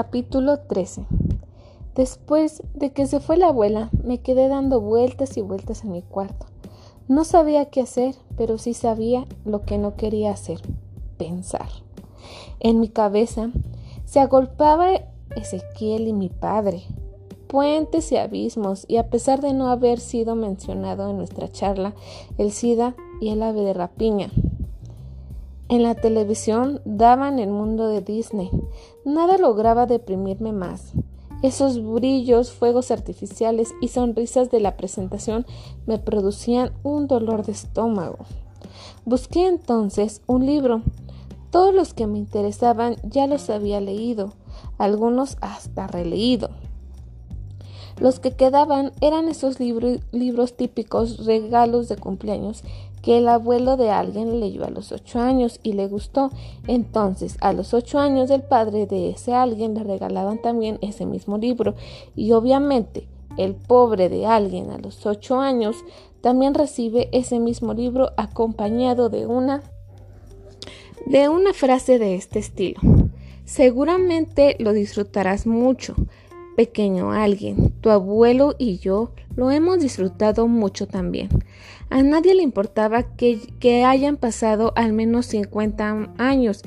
Capítulo 0.00 0.60
13 0.60 1.06
Después 1.96 2.62
de 2.72 2.92
que 2.92 3.08
se 3.08 3.18
fue 3.18 3.36
la 3.36 3.48
abuela, 3.48 3.90
me 4.04 4.18
quedé 4.18 4.46
dando 4.46 4.80
vueltas 4.80 5.36
y 5.36 5.40
vueltas 5.42 5.82
en 5.82 5.90
mi 5.90 6.02
cuarto. 6.02 6.46
No 7.08 7.24
sabía 7.24 7.64
qué 7.64 7.80
hacer, 7.80 8.14
pero 8.36 8.58
sí 8.58 8.74
sabía 8.74 9.26
lo 9.44 9.62
que 9.62 9.76
no 9.76 9.96
quería 9.96 10.30
hacer, 10.30 10.60
pensar. 11.16 11.66
En 12.60 12.78
mi 12.78 12.90
cabeza 12.90 13.50
se 14.04 14.20
agolpaba 14.20 15.00
Ezequiel 15.34 16.06
y 16.06 16.12
mi 16.12 16.28
padre, 16.28 16.84
puentes 17.48 18.12
y 18.12 18.18
abismos, 18.18 18.84
y 18.86 18.98
a 18.98 19.10
pesar 19.10 19.40
de 19.40 19.52
no 19.52 19.68
haber 19.68 19.98
sido 19.98 20.36
mencionado 20.36 21.10
en 21.10 21.16
nuestra 21.16 21.48
charla, 21.48 21.92
el 22.36 22.52
SIDA 22.52 22.94
y 23.20 23.30
el 23.30 23.42
ave 23.42 23.62
de 23.62 23.74
rapiña. 23.74 24.30
En 25.70 25.82
la 25.82 25.94
televisión 25.94 26.80
daban 26.86 27.38
el 27.38 27.50
mundo 27.50 27.88
de 27.88 28.00
Disney. 28.00 28.50
Nada 29.04 29.36
lograba 29.36 29.84
deprimirme 29.84 30.52
más. 30.52 30.94
Esos 31.42 31.84
brillos, 31.84 32.50
fuegos 32.52 32.90
artificiales 32.90 33.74
y 33.82 33.88
sonrisas 33.88 34.50
de 34.50 34.60
la 34.60 34.78
presentación 34.78 35.44
me 35.86 35.98
producían 35.98 36.72
un 36.82 37.06
dolor 37.06 37.44
de 37.44 37.52
estómago. 37.52 38.18
Busqué 39.04 39.46
entonces 39.46 40.22
un 40.26 40.46
libro. 40.46 40.82
Todos 41.50 41.74
los 41.74 41.92
que 41.92 42.06
me 42.06 42.18
interesaban 42.18 42.96
ya 43.02 43.26
los 43.26 43.50
había 43.50 43.80
leído, 43.80 44.32
algunos 44.78 45.36
hasta 45.42 45.86
releído. 45.86 46.48
Los 48.00 48.20
que 48.20 48.32
quedaban 48.32 48.92
eran 49.00 49.28
esos 49.28 49.58
libros 49.60 50.56
típicos 50.56 51.26
regalos 51.26 51.88
de 51.88 51.96
cumpleaños 51.96 52.62
que 53.02 53.18
el 53.18 53.28
abuelo 53.28 53.76
de 53.76 53.90
alguien 53.90 54.40
leyó 54.40 54.64
a 54.64 54.70
los 54.70 54.92
ocho 54.92 55.20
años 55.20 55.60
y 55.62 55.72
le 55.72 55.86
gustó. 55.86 56.30
Entonces, 56.66 57.36
a 57.40 57.52
los 57.52 57.74
ocho 57.74 57.98
años 57.98 58.28
del 58.28 58.42
padre 58.42 58.86
de 58.86 59.10
ese 59.10 59.34
alguien 59.34 59.74
le 59.74 59.84
regalaban 59.84 60.38
también 60.40 60.78
ese 60.82 61.06
mismo 61.06 61.38
libro. 61.38 61.74
Y 62.16 62.32
obviamente, 62.32 63.06
el 63.36 63.54
pobre 63.54 64.08
de 64.08 64.26
alguien 64.26 64.70
a 64.70 64.78
los 64.78 65.06
ocho 65.06 65.40
años 65.40 65.76
también 66.20 66.54
recibe 66.54 67.08
ese 67.12 67.38
mismo 67.38 67.72
libro 67.74 68.10
acompañado 68.16 69.08
de 69.08 69.26
una 69.26 69.62
de 71.06 71.28
una 71.28 71.54
frase 71.54 71.98
de 71.98 72.16
este 72.16 72.38
estilo. 72.38 72.80
Seguramente 73.44 74.56
lo 74.58 74.72
disfrutarás 74.72 75.46
mucho, 75.46 75.94
pequeño 76.58 77.12
alguien. 77.12 77.70
Tu 77.80 77.88
abuelo 77.88 78.56
y 78.58 78.78
yo 78.78 79.12
lo 79.36 79.52
hemos 79.52 79.78
disfrutado 79.78 80.48
mucho 80.48 80.88
también. 80.88 81.28
A 81.88 82.02
nadie 82.02 82.34
le 82.34 82.42
importaba 82.42 83.04
que, 83.14 83.38
que 83.60 83.84
hayan 83.84 84.16
pasado 84.16 84.72
al 84.74 84.92
menos 84.92 85.26
50 85.26 86.14
años 86.18 86.62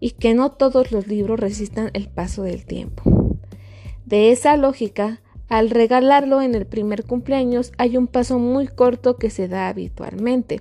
y 0.00 0.10
que 0.10 0.34
no 0.34 0.50
todos 0.50 0.90
los 0.90 1.06
libros 1.06 1.38
resistan 1.38 1.90
el 1.92 2.08
paso 2.08 2.42
del 2.42 2.66
tiempo. 2.66 3.04
De 4.04 4.32
esa 4.32 4.56
lógica, 4.56 5.20
al 5.48 5.70
regalarlo 5.70 6.42
en 6.42 6.56
el 6.56 6.66
primer 6.66 7.04
cumpleaños 7.04 7.70
hay 7.78 7.96
un 7.96 8.08
paso 8.08 8.40
muy 8.40 8.66
corto 8.66 9.16
que 9.16 9.30
se 9.30 9.46
da 9.46 9.68
habitualmente. 9.68 10.58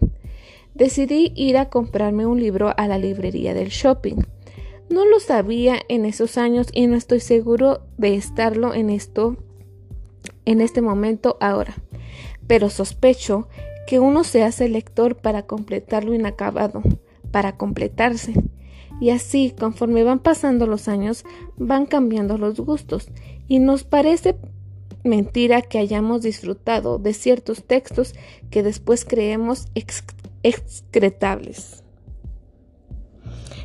Decidí 0.75 1.33
ir 1.35 1.57
a 1.57 1.69
comprarme 1.69 2.27
un 2.27 2.39
libro 2.39 2.71
a 2.77 2.87
la 2.87 2.99
librería 2.99 3.55
del 3.55 3.69
shopping. 3.69 4.17
No 4.89 5.05
lo 5.05 5.19
sabía 5.19 5.79
en 5.89 6.05
esos 6.05 6.37
años 6.37 6.67
y 6.71 6.87
no 6.87 6.95
estoy 6.95 7.19
seguro 7.19 7.81
de 7.97 8.15
estarlo 8.15 8.73
en 8.73 8.89
esto 8.89 9.37
en 10.45 10.61
este 10.61 10.81
momento 10.81 11.37
ahora, 11.41 11.75
pero 12.47 12.69
sospecho 12.69 13.47
que 13.87 13.99
uno 13.99 14.23
se 14.23 14.43
hace 14.43 14.69
lector 14.69 15.15
para 15.15 15.43
completar 15.43 16.03
lo 16.03 16.13
inacabado, 16.13 16.81
para 17.31 17.57
completarse. 17.57 18.33
Y 19.01 19.09
así, 19.09 19.53
conforme 19.57 20.03
van 20.03 20.19
pasando 20.19 20.67
los 20.67 20.87
años, 20.87 21.25
van 21.57 21.85
cambiando 21.85 22.37
los 22.37 22.59
gustos, 22.59 23.09
y 23.47 23.59
nos 23.59 23.83
parece 23.83 24.37
mentira 25.03 25.61
que 25.61 25.77
hayamos 25.77 26.21
disfrutado 26.21 26.97
de 26.97 27.13
ciertos 27.13 27.63
textos 27.63 28.15
que 28.49 28.63
después 28.63 29.05
creemos 29.05 29.67
excretables. 30.43 31.84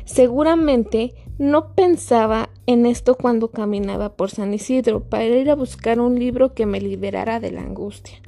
Seguramente 0.05 1.13
no 1.37 1.73
pensaba 1.73 2.49
en 2.67 2.85
esto 2.85 3.15
cuando 3.15 3.49
caminaba 3.49 4.15
por 4.15 4.29
San 4.29 4.53
Isidro 4.53 5.03
para 5.03 5.25
ir 5.25 5.49
a 5.49 5.55
buscar 5.55 5.99
un 5.99 6.19
libro 6.19 6.53
que 6.53 6.65
me 6.65 6.79
liberara 6.79 7.39
de 7.39 7.51
la 7.51 7.61
angustia. 7.61 8.21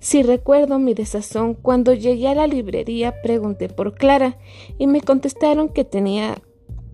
Si 0.00 0.22
recuerdo 0.22 0.78
mi 0.78 0.94
desazón, 0.94 1.54
cuando 1.54 1.94
llegué 1.94 2.28
a 2.28 2.34
la 2.34 2.46
librería 2.46 3.22
pregunté 3.22 3.68
por 3.68 3.94
Clara 3.94 4.38
y 4.78 4.86
me 4.86 5.00
contestaron 5.00 5.68
que 5.68 5.84
tenía 5.84 6.42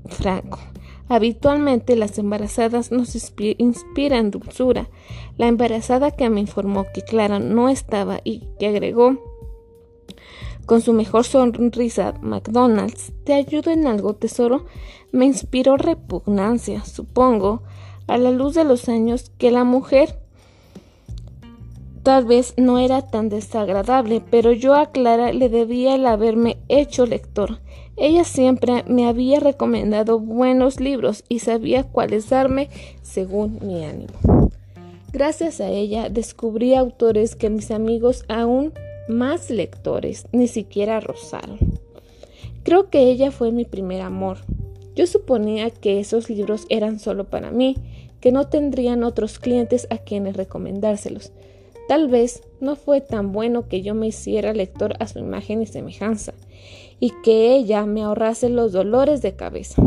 Franco. 0.07 0.59
Habitualmente 1.09 1.95
las 1.95 2.19
embarazadas 2.19 2.91
nos 2.91 3.15
inspiran 3.15 4.31
dulzura. 4.31 4.91
La 5.39 5.47
embarazada 5.47 6.11
que 6.11 6.29
me 6.31 6.41
informó 6.41 6.85
que 6.93 7.03
Clara 7.03 7.39
no 7.39 7.69
estaba 7.69 8.21
y 8.25 8.43
que 8.59 8.67
agregó 8.67 9.36
con 10.67 10.83
su 10.83 10.93
mejor 10.93 11.25
sonrisa, 11.25 12.15
McDonald's, 12.21 13.13
¿te 13.25 13.33
ayudo 13.33 13.71
en 13.71 13.87
algo, 13.87 14.15
tesoro? 14.15 14.67
Me 15.13 15.25
inspiró 15.25 15.77
repugnancia, 15.77 16.85
supongo, 16.85 17.63
a 18.09 18.19
la 18.19 18.33
luz 18.33 18.55
de 18.55 18.65
los 18.65 18.89
años, 18.89 19.31
que 19.39 19.51
la 19.51 19.65
mujer 19.65 20.19
tal 22.03 22.25
vez 22.25 22.55
no 22.57 22.79
era 22.79 23.03
tan 23.03 23.29
desagradable, 23.29 24.23
pero 24.31 24.53
yo 24.53 24.75
a 24.75 24.93
Clara 24.93 25.33
le 25.33 25.49
debía 25.49 25.95
el 25.95 26.07
haberme 26.07 26.59
hecho 26.69 27.07
lector. 27.07 27.59
Ella 27.97 28.25
siempre 28.25 28.85
me 28.87 29.09
había 29.09 29.41
recomendado 29.41 30.21
buenos 30.21 30.79
libros 30.81 31.25
y 31.29 31.39
sabía 31.39 31.85
cuáles 31.85 32.29
darme 32.29 32.69
según 33.03 33.59
mi 33.63 33.85
ánimo. 33.85 34.51
Gracias 35.13 35.61
a 35.61 35.69
ella 35.69 36.11
descubrí 36.11 36.75
autores 36.75 37.37
que 37.37 37.51
mis 37.51 37.71
amigos 37.71 38.25
aún 38.29 38.73
más 39.09 39.51
lectores 39.51 40.27
ni 40.33 40.49
siquiera 40.49 41.01
rozaron. 41.01 41.59
Creo 42.63 42.91
que 42.91 43.11
ella 43.11 43.31
fue 43.31 43.53
mi 43.53 43.65
primer 43.65 44.01
amor. 44.01 44.39
Yo 44.95 45.07
suponía 45.07 45.71
que 45.71 46.01
esos 46.01 46.29
libros 46.31 46.67
eran 46.69 46.99
solo 46.99 47.25
para 47.25 47.51
mí, 47.51 47.77
que 48.21 48.33
no 48.33 48.49
tendrían 48.49 49.05
otros 49.05 49.39
clientes 49.39 49.87
a 49.91 49.99
quienes 49.99 50.37
recomendárselos. 50.37 51.33
Tal 51.87 52.09
vez 52.09 52.43
no 52.61 52.75
fue 52.75 53.01
tan 53.01 53.31
bueno 53.31 53.69
que 53.69 53.83
yo 53.83 53.95
me 53.95 54.09
hiciera 54.09 54.53
lector 54.53 54.95
a 54.99 55.07
su 55.07 55.21
imagen 55.21 55.63
y 55.63 55.67
semejanza, 55.67 56.35
y 56.99 57.13
que 57.23 57.55
ella 57.55 57.87
me 57.87 58.03
ahorrase 58.03 58.49
los 58.49 58.73
dolores 58.73 59.23
de 59.23 59.37
cabeza. 59.37 59.83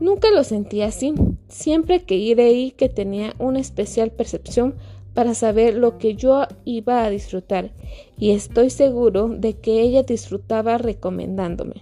Nunca 0.00 0.30
lo 0.30 0.44
sentí 0.44 0.82
así. 0.82 1.14
Siempre 1.48 2.02
que 2.02 2.34
creí 2.34 2.72
que 2.72 2.88
tenía 2.88 3.34
una 3.38 3.60
especial 3.60 4.10
percepción 4.10 4.74
para 5.14 5.34
saber 5.34 5.74
lo 5.74 5.96
que 5.96 6.16
yo 6.16 6.42
iba 6.64 7.04
a 7.04 7.10
disfrutar 7.10 7.70
y 8.18 8.32
estoy 8.32 8.70
seguro 8.70 9.28
de 9.28 9.54
que 9.54 9.80
ella 9.80 10.02
disfrutaba 10.02 10.76
recomendándome. 10.76 11.74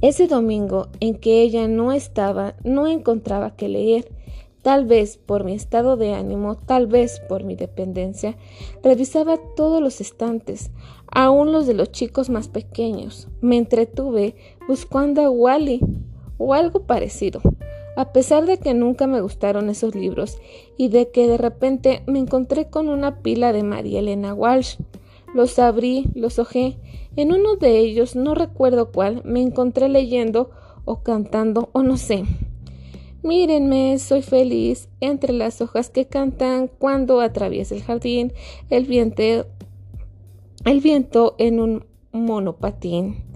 Ese 0.00 0.28
domingo 0.28 0.88
en 1.00 1.16
que 1.16 1.42
ella 1.42 1.66
no 1.66 1.92
estaba, 1.92 2.54
no 2.62 2.86
encontraba 2.86 3.56
que 3.56 3.68
leer. 3.68 4.08
Tal 4.62 4.86
vez 4.86 5.16
por 5.16 5.44
mi 5.44 5.54
estado 5.54 5.96
de 5.96 6.14
ánimo, 6.14 6.56
tal 6.56 6.86
vez 6.86 7.20
por 7.28 7.42
mi 7.42 7.54
dependencia, 7.54 8.36
revisaba 8.82 9.38
todos 9.56 9.80
los 9.80 10.00
estantes, 10.00 10.70
aun 11.10 11.52
los 11.52 11.66
de 11.66 11.74
los 11.74 11.90
chicos 11.90 12.28
más 12.28 12.48
pequeños. 12.48 13.28
Me 13.40 13.56
entretuve 13.56 14.34
buscando 14.66 15.22
a 15.22 15.30
Wally 15.30 15.80
o 16.38 16.54
algo 16.54 16.80
parecido 16.80 17.40
a 17.98 18.12
pesar 18.12 18.46
de 18.46 18.58
que 18.58 18.74
nunca 18.74 19.08
me 19.08 19.20
gustaron 19.20 19.68
esos 19.68 19.96
libros 19.96 20.38
y 20.76 20.86
de 20.86 21.10
que 21.10 21.26
de 21.26 21.36
repente 21.36 22.04
me 22.06 22.20
encontré 22.20 22.70
con 22.70 22.88
una 22.88 23.22
pila 23.22 23.52
de 23.52 23.64
María 23.64 23.98
Elena 23.98 24.34
Walsh. 24.34 24.76
Los 25.34 25.58
abrí, 25.58 26.04
los 26.14 26.38
ojé. 26.38 26.76
En 27.16 27.32
uno 27.32 27.56
de 27.56 27.80
ellos, 27.80 28.14
no 28.14 28.36
recuerdo 28.36 28.92
cuál, 28.92 29.22
me 29.24 29.42
encontré 29.42 29.88
leyendo 29.88 30.50
o 30.84 31.02
cantando 31.02 31.70
o 31.72 31.82
no 31.82 31.96
sé. 31.96 32.22
Mírenme, 33.24 33.98
soy 33.98 34.22
feliz 34.22 34.88
entre 35.00 35.32
las 35.32 35.60
hojas 35.60 35.90
que 35.90 36.06
cantan 36.06 36.68
cuando 36.68 37.20
atraviesa 37.20 37.74
el 37.74 37.82
jardín 37.82 38.32
el 38.70 38.84
viento, 38.84 39.22
el 40.64 40.80
viento 40.80 41.34
en 41.38 41.58
un 41.58 41.84
monopatín. 42.12 43.27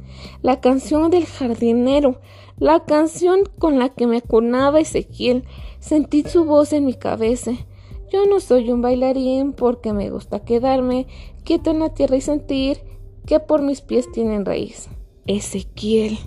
La 0.42 0.60
canción 0.60 1.10
del 1.10 1.26
jardinero 1.26 2.20
la 2.62 2.84
canción 2.84 3.40
con 3.58 3.80
la 3.80 3.88
que 3.88 4.06
me 4.06 4.18
acunaba 4.18 4.78
Ezequiel. 4.78 5.44
Sentí 5.80 6.22
su 6.22 6.44
voz 6.44 6.72
en 6.72 6.84
mi 6.84 6.94
cabeza. 6.94 7.50
Yo 8.12 8.24
no 8.26 8.38
soy 8.38 8.70
un 8.70 8.82
bailarín 8.82 9.52
porque 9.52 9.92
me 9.92 10.10
gusta 10.10 10.44
quedarme 10.44 11.08
quieto 11.42 11.72
en 11.72 11.80
la 11.80 11.92
tierra 11.92 12.16
y 12.16 12.20
sentir 12.20 12.78
que 13.26 13.40
por 13.40 13.62
mis 13.62 13.80
pies 13.80 14.10
tienen 14.12 14.44
raíz. 14.44 14.88
Ezequiel. 15.26 16.18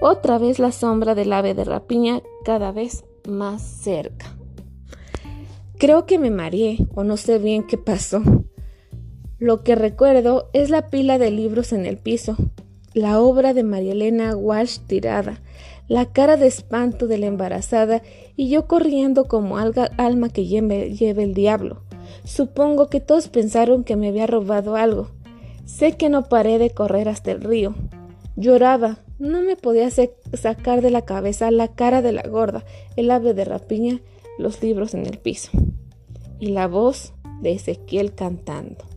Otra 0.00 0.38
vez 0.38 0.58
la 0.58 0.72
sombra 0.72 1.14
del 1.14 1.32
ave 1.32 1.54
de 1.54 1.62
rapiña 1.62 2.22
cada 2.44 2.72
vez 2.72 3.04
más 3.28 3.62
cerca. 3.62 4.36
Creo 5.78 6.06
que 6.06 6.18
me 6.18 6.30
mareé 6.30 6.78
o 6.94 7.04
no 7.04 7.16
sé 7.16 7.38
bien 7.38 7.64
qué 7.68 7.78
pasó. 7.78 8.20
Lo 9.38 9.62
que 9.62 9.76
recuerdo 9.76 10.48
es 10.52 10.70
la 10.70 10.90
pila 10.90 11.18
de 11.18 11.30
libros 11.30 11.72
en 11.72 11.86
el 11.86 11.98
piso, 11.98 12.36
la 12.94 13.20
obra 13.20 13.54
de 13.54 13.62
María 13.62 13.92
Elena 13.92 14.36
Walsh 14.36 14.78
tirada, 14.86 15.40
la 15.88 16.06
cara 16.06 16.36
de 16.36 16.46
espanto 16.46 17.06
de 17.06 17.18
la 17.18 17.26
embarazada 17.26 18.02
y 18.36 18.48
yo 18.48 18.66
corriendo 18.66 19.24
como 19.24 19.58
alma 19.58 20.28
que 20.28 20.46
lleve, 20.46 21.22
el 21.22 21.34
diablo. 21.34 21.82
Supongo 22.24 22.88
que 22.88 23.00
todos 23.00 23.28
pensaron 23.28 23.84
que 23.84 23.96
me 23.96 24.08
había 24.08 24.26
robado 24.26 24.76
algo. 24.76 25.10
Sé 25.64 25.96
que 25.96 26.08
no 26.08 26.28
paré 26.28 26.58
de 26.58 26.70
correr 26.70 27.08
hasta 27.08 27.32
el 27.32 27.40
río. 27.40 27.74
Lloraba, 28.36 28.98
no 29.18 29.42
me 29.42 29.56
podía 29.56 29.88
sacar 29.90 30.82
de 30.82 30.90
la 30.90 31.02
cabeza 31.02 31.50
la 31.50 31.68
cara 31.68 32.02
de 32.02 32.12
la 32.12 32.22
gorda, 32.22 32.64
el 32.96 33.10
ave 33.10 33.34
de 33.34 33.44
rapiña, 33.44 34.00
los 34.38 34.62
libros 34.62 34.94
en 34.94 35.06
el 35.06 35.18
piso 35.18 35.50
y 36.40 36.48
la 36.48 36.66
voz 36.66 37.12
de 37.40 37.52
Ezequiel 37.52 38.14
cantando. 38.14 38.91